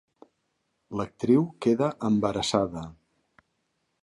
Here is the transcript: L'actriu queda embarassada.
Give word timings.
L'actriu 1.01 1.45
queda 1.67 1.91
embarassada. 2.13 2.87